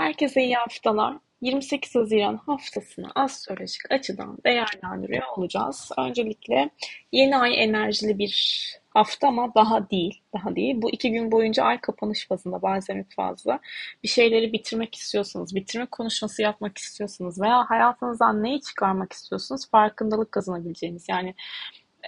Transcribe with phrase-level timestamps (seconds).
[0.00, 1.16] Herkese iyi haftalar.
[1.40, 5.90] 28 Haziran haftasını astrolojik açıdan değerlendiriyor olacağız.
[5.98, 6.70] Öncelikle
[7.12, 10.22] yeni ay enerjili bir hafta ama daha değil.
[10.34, 10.74] Daha değil.
[10.82, 13.60] Bu iki gün boyunca ay kapanış fazında bazen fazla.
[14.02, 21.06] Bir şeyleri bitirmek istiyorsanız, bitirme konuşması yapmak istiyorsanız veya hayatınızdan neyi çıkarmak istiyorsunuz farkındalık kazanabileceğiniz.
[21.08, 21.34] Yani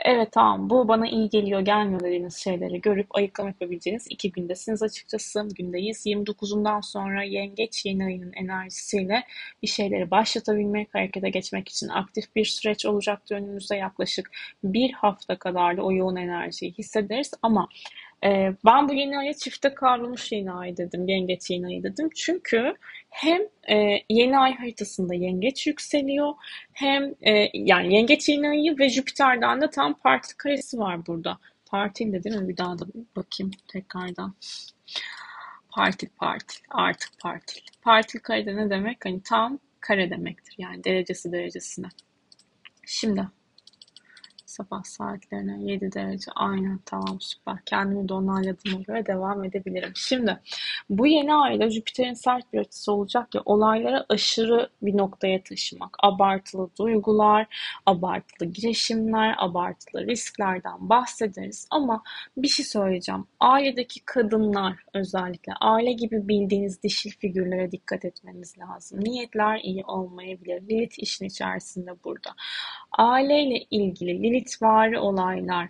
[0.04, 5.48] evet tamam bu bana iyi geliyor gelmiyor dediğiniz şeyleri görüp ayıklama yapabileceğiniz iki gündesiniz açıkçası.
[5.54, 6.06] Gündeyiz.
[6.06, 9.24] 29'undan sonra yengeç yeni ayının enerjisiyle
[9.62, 14.30] bir şeyleri başlatabilmek, harekete geçmek için aktif bir süreç olacaktır önümüzde yaklaşık
[14.64, 17.68] bir hafta kadar da o yoğun enerjiyi hissederiz ama
[18.24, 22.10] ee, ben bu yeni aya çifte kavrulmuş yeni ay dedim, yengeç yeni ayı dedim.
[22.16, 22.74] Çünkü
[23.10, 26.34] hem e, yeni ay haritasında yengeç yükseliyor,
[26.72, 31.38] hem e, yani yengeç yeni ayı ve Jüpiter'den de tam parti karesi var burada.
[31.66, 32.48] Partil de değil mi?
[32.48, 32.86] Bir daha da
[33.16, 34.34] bakayım tekrardan.
[35.70, 37.60] Partil partil, artık partil.
[37.82, 39.04] Partil karede ne demek?
[39.04, 40.54] Hani tam kare demektir.
[40.58, 41.86] Yani derecesi derecesine.
[42.86, 43.28] Şimdi
[44.52, 46.30] Sabah saatlerine 7 derece.
[46.36, 47.58] Aynen tamam süper.
[47.66, 49.92] Kendimi de onayladığıma göre devam edebilirim.
[49.94, 50.40] Şimdi
[50.90, 55.96] bu yeni ayda Jüpiter'in sert bir açısı olacak ya olaylara aşırı bir noktaya taşımak.
[56.02, 57.46] Abartılı duygular,
[57.86, 61.66] abartılı girişimler, abartılı risklerden bahsederiz.
[61.70, 62.02] Ama
[62.36, 63.24] bir şey söyleyeceğim.
[63.40, 69.04] Ailedeki kadınlar özellikle aile gibi bildiğiniz dişil figürlere dikkat etmeniz lazım.
[69.04, 70.62] Niyetler iyi olmayabilir.
[70.68, 72.30] Lilith işin içerisinde burada.
[72.98, 75.68] Aileyle ilgili Lilith itibari olaylar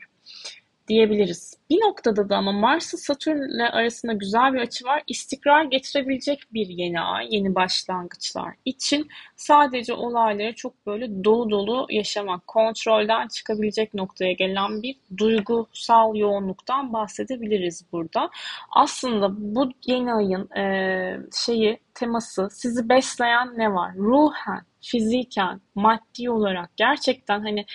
[0.89, 1.57] diyebiliriz.
[1.71, 5.03] Bir noktada da ama Mars'la Satürn'le arasında güzel bir açı var.
[5.07, 12.47] İstikrar getirebilecek bir yeni ay, yeni başlangıçlar için sadece olayları çok böyle dolu dolu yaşamak,
[12.47, 18.31] kontrolden çıkabilecek noktaya gelen bir duygusal yoğunluktan bahsedebiliriz burada.
[18.71, 23.95] Aslında bu yeni ayın e, şeyi, teması, sizi besleyen ne var?
[23.97, 27.67] Ruhen, fiziken, maddi olarak gerçekten hani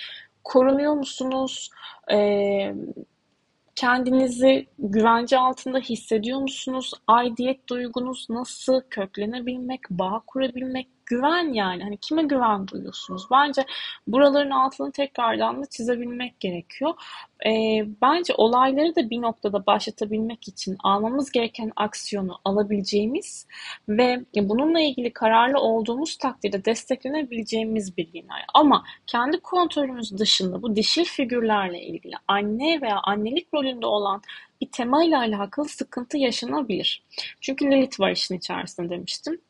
[0.48, 1.70] korunuyor musunuz?
[2.12, 2.74] Ee,
[3.74, 6.92] kendinizi güvence altında hissediyor musunuz?
[7.06, 8.80] Aidiyet duygunuz nasıl?
[8.90, 11.82] Köklenebilmek, bağ kurabilmek, güven yani.
[11.82, 13.26] Hani kime güven duyuyorsunuz?
[13.30, 13.66] Bence
[14.06, 16.94] buraların altını tekrardan da çizebilmek gerekiyor.
[17.46, 23.46] E, bence olayları da bir noktada başlatabilmek için almamız gereken aksiyonu alabileceğimiz
[23.88, 28.42] ve bununla ilgili kararlı olduğumuz takdirde desteklenebileceğimiz bir binay.
[28.54, 34.22] Ama kendi kontrolümüz dışında bu dişil figürlerle ilgili anne veya annelik rolünde olan
[34.60, 37.02] bir tema ile alakalı sıkıntı yaşanabilir.
[37.40, 39.40] Çünkü Lilith var işin içerisinde demiştim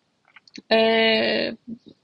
[0.73, 0.79] e,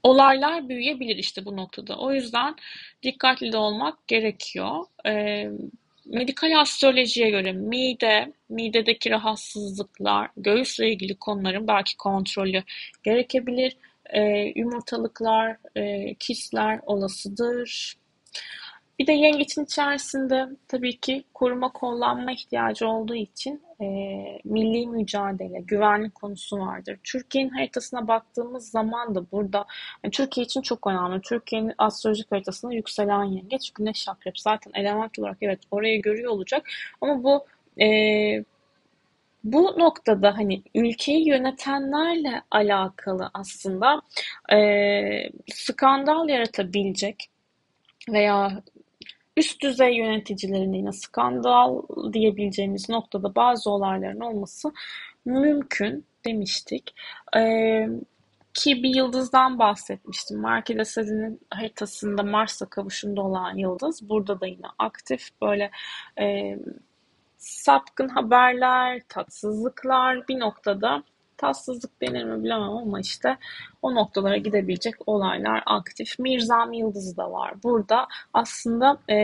[0.03, 1.97] olaylar büyüyebilir işte bu noktada.
[1.97, 2.55] O yüzden
[3.03, 4.85] dikkatli de olmak gerekiyor.
[5.05, 5.45] E,
[6.05, 12.63] medikal astrolojiye göre mide, midedeki rahatsızlıklar, göğüsle ilgili konuların belki kontrolü
[13.03, 13.77] gerekebilir.
[14.13, 14.21] E,
[14.55, 17.95] yumurtalıklar, e, kistler olasıdır.
[18.99, 23.85] Bir de yengeçin içerisinde tabii ki koruma kollanma ihtiyacı olduğu için e,
[24.43, 26.99] milli mücadele, güvenlik konusu vardır.
[27.03, 29.65] Türkiye'nin haritasına baktığımız zaman da burada
[30.03, 31.21] yani Türkiye için çok önemli.
[31.21, 36.67] Türkiye'nin astrolojik haritasında yükselen yengeç, güneş akrep zaten element olarak evet orayı görüyor olacak.
[37.01, 37.45] Ama bu
[37.83, 37.87] e,
[39.43, 44.01] bu noktada hani ülkeyi yönetenlerle alakalı aslında
[44.53, 44.57] e,
[45.53, 47.29] skandal yaratabilecek
[48.09, 48.61] veya
[49.37, 51.81] üst düzey yöneticilerin yine skandal
[52.13, 54.73] diyebileceğimiz noktada bazı olayların olması
[55.25, 56.95] mümkün demiştik.
[57.37, 57.87] Ee,
[58.53, 60.41] ki bir yıldızdan bahsetmiştim.
[60.41, 64.09] Marki Desade'nin haritasında Mars'la kavuşumda olan yıldız.
[64.09, 65.71] Burada da yine aktif böyle
[66.19, 66.57] e,
[67.37, 71.03] sapkın haberler, tatsızlıklar bir noktada
[71.37, 73.37] tatsızlık denir mi bilemem ama işte
[73.81, 76.19] o noktalara gidebilecek olaylar aktif.
[76.19, 77.53] Mirzam Yıldız da var.
[77.63, 79.17] Burada aslında e,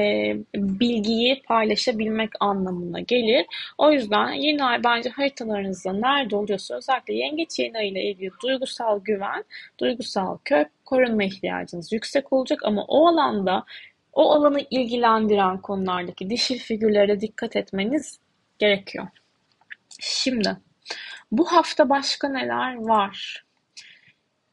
[0.55, 3.45] bilgiyi paylaşabilmek anlamına gelir.
[3.77, 8.99] O yüzden yeni ay bence haritalarınızda nerede oluyorsa özellikle yengeç yeni ay ile ilgili duygusal
[8.99, 9.43] güven,
[9.79, 13.65] duygusal kök, korunma ihtiyacınız yüksek olacak ama o alanda
[14.13, 18.19] o alanı ilgilendiren konulardaki dişil figürlere dikkat etmeniz
[18.59, 19.07] gerekiyor.
[19.99, 20.57] Şimdi
[21.31, 23.45] bu hafta başka neler var?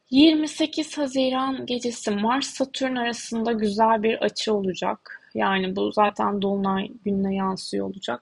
[0.09, 5.21] 28 Haziran gecesi Mars-Satürn arasında güzel bir açı olacak.
[5.33, 8.21] Yani bu zaten Dolunay gününe yansıyor olacak.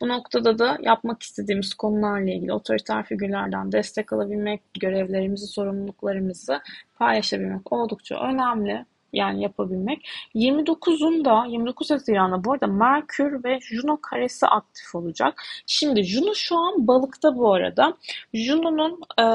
[0.00, 6.60] Bu noktada da yapmak istediğimiz konularla ilgili otoriter figürlerden destek alabilmek, görevlerimizi, sorumluluklarımızı
[6.98, 8.84] paylaşabilmek oldukça önemli.
[9.12, 10.08] Yani yapabilmek.
[10.34, 15.42] 29'unda 29 Haziran'da bu arada Merkür ve Juno karesi aktif olacak.
[15.66, 17.94] Şimdi Juno şu an balıkta bu arada.
[18.34, 19.26] Juno'nun e,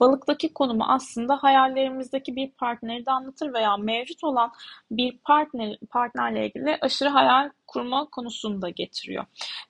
[0.00, 4.52] balıktaki konumu aslında hayallerimizdeki bir partneri de anlatır veya mevcut olan
[4.90, 9.24] bir partner partnerle ilgili aşırı hayal kurma konusunu da getiriyor.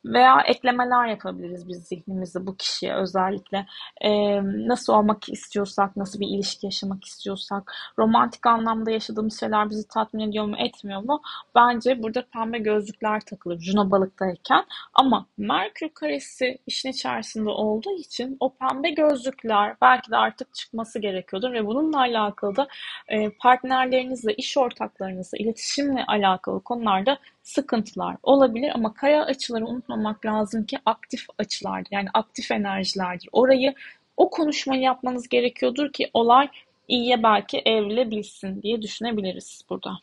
[0.05, 3.67] Veya eklemeler yapabiliriz biz zihnimizde bu kişiye özellikle.
[4.01, 10.29] Ee, nasıl olmak istiyorsak, nasıl bir ilişki yaşamak istiyorsak, romantik anlamda yaşadığımız şeyler bizi tatmin
[10.29, 11.23] ediyor mu, etmiyor mu?
[11.55, 14.65] Bence burada pembe gözlükler takılır Juno balıktayken.
[14.95, 21.53] Ama Merkür karesi işin içerisinde olduğu için o pembe gözlükler belki de artık çıkması gerekiyordur
[21.53, 22.69] ve bununla alakalı da
[23.09, 30.79] e, partnerlerinizle, iş ortaklarınızla, iletişimle alakalı konularda sıkıntılar olabilir ama kaya açıları unutmamak lazım ki
[30.87, 31.89] aktif açılardır.
[31.91, 33.29] Yani aktif enerjilerdir.
[33.33, 33.75] Orayı
[34.17, 36.49] o konuşmayı yapmanız gerekiyordur ki olay
[36.89, 39.99] iyiye belki evrilebilsin diye düşünebiliriz burada.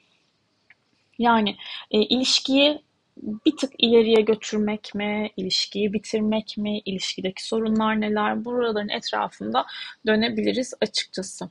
[1.19, 1.56] Yani
[1.92, 2.81] e, ilişkiyi
[3.22, 9.66] bir tık ileriye götürmek mi, ilişkiyi bitirmek mi, ilişkideki sorunlar neler, buraların etrafında
[10.08, 11.50] dönebiliriz açıkçası.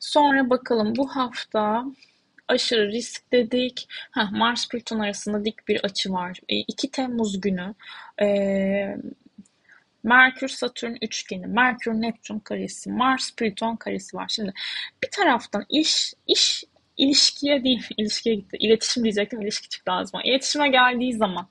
[0.00, 1.84] Sonra bakalım bu hafta
[2.48, 3.88] aşırı risk dedik.
[4.12, 6.40] Heh, Mars Plüton arasında dik bir açı var.
[6.48, 7.74] E, 2 Temmuz günü
[8.22, 8.26] e,
[10.04, 14.28] Merkür Satürn üçgeni, Merkür Neptün karesi, Mars Plüton karesi var.
[14.28, 14.52] Şimdi
[15.02, 16.64] bir taraftan iş iş
[16.96, 18.56] ilişkiye değil, ilişkiye gitti.
[18.60, 20.22] İletişim diyecektim, ilişki çıktı ağzıma.
[20.22, 21.48] İletişime geldiği zaman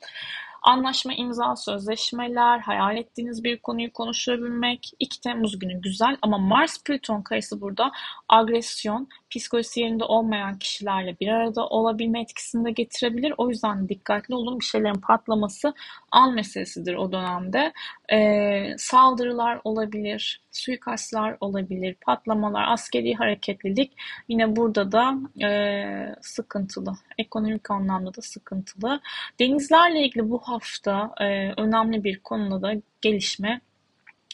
[0.64, 7.22] Anlaşma, imza, sözleşmeler, hayal ettiğiniz bir konuyu konuşabilmek 2 Temmuz günü güzel ama Mars Plüton
[7.22, 7.92] karesi burada
[8.30, 13.34] agresyon, psikolojisi yerinde olmayan kişilerle bir arada olabilme etkisini de getirebilir.
[13.38, 14.60] O yüzden dikkatli olun.
[14.60, 15.74] Bir şeylerin patlaması
[16.12, 17.74] an meselesidir o dönemde.
[18.14, 23.94] Ee, saldırılar olabilir, suikastlar olabilir, patlamalar, askeri hareketlilik
[24.28, 25.16] yine burada da
[25.46, 26.94] e, sıkıntılı.
[27.18, 29.02] Ekonomik anlamda da sıkıntılı.
[29.40, 33.62] Denizlerle ilgili bu hafta e, önemli bir konuda da gelişme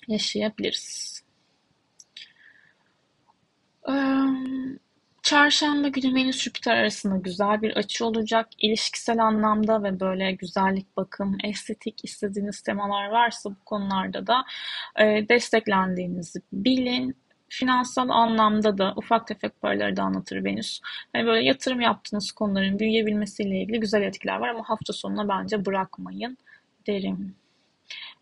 [0.08, 1.18] yaşayabiliriz.
[5.28, 8.48] Çarşamba günü Venüs Jüpiter arasında güzel bir açı olacak.
[8.60, 14.44] İlişkisel anlamda ve böyle güzellik, bakım, estetik istediğiniz temalar varsa bu konularda da
[15.00, 17.18] e, desteklendiğinizi bilin.
[17.50, 20.80] Finansal anlamda da ufak tefek paraları da anlatır Venüs.
[21.16, 26.38] Yani böyle yatırım yaptığınız konuların büyüyebilmesiyle ilgili güzel etkiler var ama hafta sonuna bence bırakmayın
[26.88, 27.36] derim.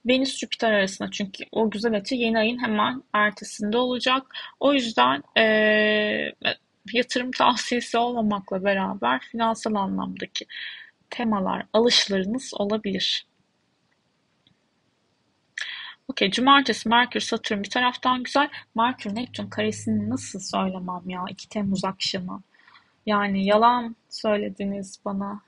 [0.06, 4.24] Venüs Jüpiter arasında çünkü o güzel açı yeni ayın hemen ertesinde olacak.
[4.60, 5.44] O yüzden e,
[6.94, 10.46] yatırım tavsiyesi olmamakla beraber finansal anlamdaki
[11.10, 13.26] temalar, alışlarınız olabilir.
[16.08, 18.50] Okey, cumartesi Merkür, Satürn bir taraftan güzel.
[18.76, 22.42] Merkür, Neptün karesini nasıl söylemem ya 2 Temmuz akşamı.
[23.06, 25.42] Yani yalan söylediniz bana.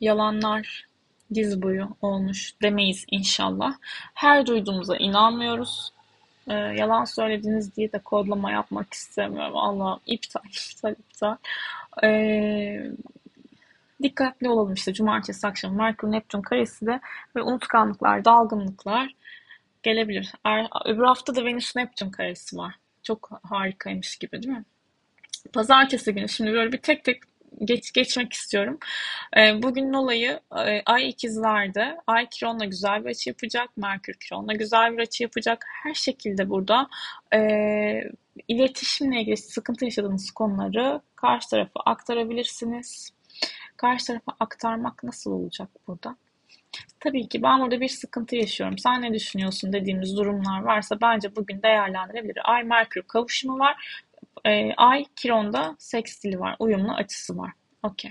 [0.00, 0.86] Yalanlar
[1.34, 3.74] diz boyu olmuş demeyiz inşallah.
[4.14, 5.92] Her duyduğumuza inanmıyoruz.
[6.48, 9.56] Ee, yalan söylediniz diye de kodlama yapmak istemiyorum.
[9.56, 10.40] Allah iptal,
[10.70, 11.36] iptal, iptal.
[12.04, 12.90] Ee,
[14.02, 17.00] dikkatli olalım işte cumartesi akşamı Merkür Neptün karesi de
[17.36, 19.14] ve unutkanlıklar, dalgınlıklar
[19.82, 20.32] gelebilir.
[20.44, 22.74] Er, öbür hafta da Venüs Neptün karesi var.
[23.02, 24.64] Çok harikaymış gibi değil mi?
[25.52, 27.22] Pazartesi günü şimdi böyle bir tek tek
[27.64, 28.78] geç, geçmek istiyorum.
[29.36, 31.96] E, bugünün olayı e, Ay ikizlerde.
[32.06, 33.76] Ay Kiron'la güzel bir açı yapacak.
[33.76, 35.64] Merkür Kiron'la güzel bir açı yapacak.
[35.82, 36.88] Her şekilde burada
[37.34, 37.40] e,
[38.48, 43.10] iletişimle ilgili sıkıntı yaşadığınız konuları karşı tarafa aktarabilirsiniz.
[43.76, 46.16] Karşı tarafa aktarmak nasıl olacak burada?
[47.00, 48.78] Tabii ki ben burada bir sıkıntı yaşıyorum.
[48.78, 52.40] Sen ne düşünüyorsun dediğimiz durumlar varsa bence bugün değerlendirebilir.
[52.44, 54.04] Ay Merkür kavuşumu var.
[54.46, 56.56] E, Ay Kiron'da sekstili var.
[56.58, 57.52] Uyumlu açısı var.
[57.82, 58.10] Okey.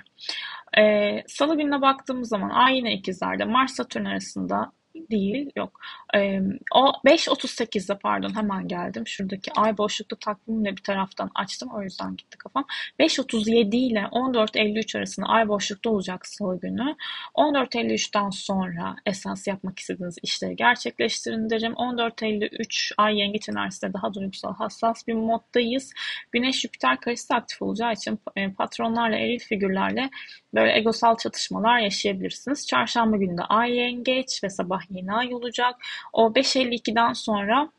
[0.77, 3.46] E, Salı gününe baktığımız zaman Ay yine ikizlerde.
[3.46, 4.72] Mars Satürn arasında
[5.11, 5.79] değil yok.
[6.15, 6.41] E,
[6.75, 9.07] o 5.38'de pardon hemen geldim.
[9.07, 11.69] Şuradaki ay boşluklu takvimle bir taraftan açtım.
[11.73, 12.65] O yüzden gitti kafam.
[12.99, 16.95] 5.37 ile 14.53 arasında ay boşlukta olacak salı günü.
[17.35, 21.73] 14.53'ten sonra esas yapmak istediğiniz işleri gerçekleştirin derim.
[21.73, 25.93] 14.53 ay yengeç enerjisinde daha duygusal hassas bir moddayız.
[26.31, 28.19] Güneş Jüpiter karesi aktif olacağı için
[28.57, 30.09] patronlarla eril figürlerle
[30.55, 32.67] böyle egosal çatışmalar yaşayabilirsiniz.
[32.67, 35.75] Çarşamba günü de ay yengeç ve sabah yeni ay olacak.
[36.13, 37.69] O 5.52'den sonra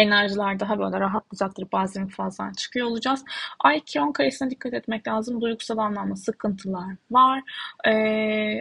[0.00, 1.66] enerjiler daha böyle rahatlayacaktır.
[1.72, 3.24] Bazen fazladan çıkıyor olacağız.
[3.60, 5.40] Ay Kiron karesine dikkat etmek lazım.
[5.40, 7.42] Duygusal anlamda sıkıntılar var.
[7.84, 7.92] E,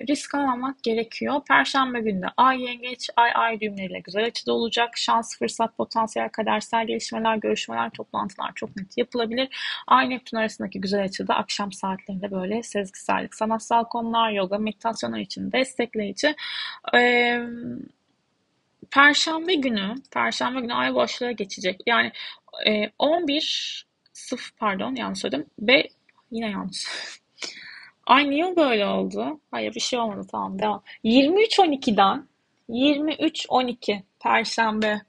[0.10, 1.41] risk almamak gerekiyor.
[1.48, 4.98] Perşembe günde Ay Yengeç, Ay Ay düğümleriyle güzel açıda olacak.
[4.98, 9.50] Şans, fırsat, potansiyel, kadersel gelişmeler, görüşmeler, toplantılar çok net yapılabilir.
[9.88, 16.36] Ay Neptün arasındaki güzel açıda akşam saatlerinde böyle sezgisellik, sanatsal konular, yoga, meditasyonlar için destekleyici.
[16.96, 17.39] Ee,
[18.91, 21.81] Perşembe günü, Perşembe günü ay boşluğa geçecek.
[21.86, 22.12] Yani
[22.67, 25.46] e, 11 sıfır pardon yanlış söyledim.
[25.60, 25.89] Ve
[26.31, 26.86] yine yanlış.
[28.05, 29.39] Ay niye böyle oldu?
[29.51, 30.84] Hayır bir şey olmadı tamam devam.
[31.03, 32.27] 23.12'den
[32.69, 35.01] 23.12 Perşembe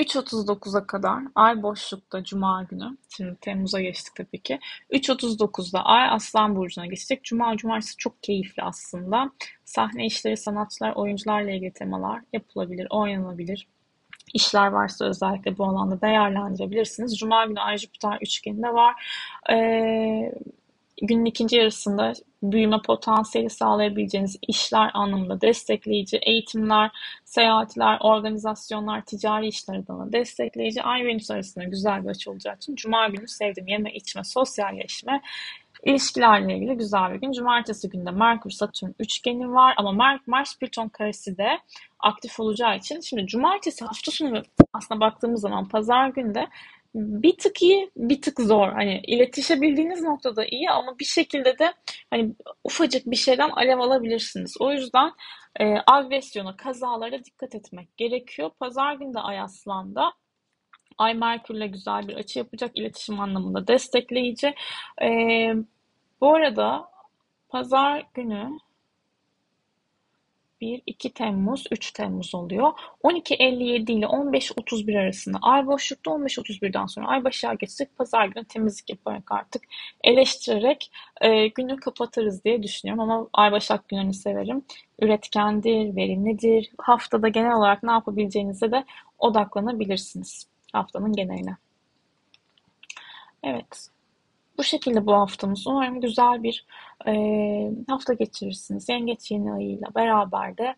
[0.00, 2.96] 3.39'a kadar ay boşlukta Cuma günü.
[3.16, 4.58] Şimdi Temmuz'a geçtik tabii ki.
[4.90, 7.24] 3.39'da ay Aslan Burcu'na geçecek.
[7.24, 9.30] Cuma, Cumartesi çok keyifli aslında.
[9.64, 13.68] Sahne işleri, sanatçılar, oyuncularla ilgili temalar yapılabilir, oynanabilir.
[14.34, 17.18] İşler varsa özellikle bu alanda değerlendirebilirsiniz.
[17.18, 18.94] Cuma günü Ay Jüpiter üçgeninde var.
[19.50, 20.32] Ee,
[21.02, 26.90] günün ikinci yarısında büyüme potansiyeli sağlayabileceğiniz işler anlamında destekleyici, eğitimler,
[27.24, 30.82] seyahatler, organizasyonlar, ticari işler adına destekleyici.
[30.82, 35.20] Ay Venüs arasında güzel bir açı olacağı için Cuma günü sevdiğim yeme, içme, sosyalleşme,
[35.84, 37.32] ilişkilerle ilgili güzel bir gün.
[37.32, 41.58] Cumartesi günde Merkür Satürn üçgeni var ama Mars Plüton karesi de
[42.00, 44.42] aktif olacağı için şimdi cumartesi hafta sonu
[44.72, 46.48] aslında baktığımız zaman pazar günde
[46.94, 48.68] bir tık iyi, bir tık zor.
[48.72, 51.74] Hani iletişebildiğiniz noktada iyi ama bir şekilde de
[52.10, 54.56] hani ufacık bir şeyden alev alabilirsiniz.
[54.60, 55.12] O yüzden
[55.60, 58.50] e, agresyona, kazalara dikkat etmek gerekiyor.
[58.60, 60.12] Pazar günü de Ay Aslan'da
[60.98, 62.70] Ay Merkür'le güzel bir açı yapacak.
[62.74, 64.54] iletişim anlamında destekleyici.
[65.02, 65.08] E,
[66.20, 66.90] bu arada
[67.48, 68.58] pazar günü
[70.60, 72.72] 1, 2 Temmuz, 3 Temmuz oluyor.
[73.04, 77.96] 12.57 ile 15.31 arasında ay boşlukta 15.31'den sonra ay başa geçecek.
[77.98, 79.62] Pazar günü temizlik yaparak artık
[80.04, 83.10] eleştirerek e, günü kapatırız diye düşünüyorum.
[83.10, 84.62] Ama ay başak günlerini severim.
[85.02, 86.70] Üretkendir, verimlidir.
[86.78, 88.84] Haftada genel olarak ne yapabileceğinize de
[89.18, 90.46] odaklanabilirsiniz.
[90.72, 91.56] Haftanın geneline.
[93.42, 93.90] Evet.
[94.60, 95.66] Bu şekilde bu haftamız.
[95.66, 96.66] Umarım güzel bir
[97.06, 97.12] e,
[97.88, 98.88] hafta geçirirsiniz.
[98.88, 100.74] Yengeç yeni ayıyla beraber de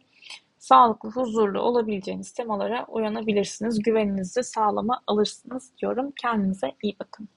[0.58, 3.82] sağlıklı, huzurlu olabileceğiniz temalara uyanabilirsiniz.
[3.82, 6.12] Güveninizi sağlama alırsınız diyorum.
[6.22, 7.28] Kendinize iyi bakın.